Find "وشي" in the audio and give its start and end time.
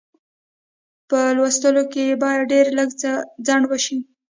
3.67-3.97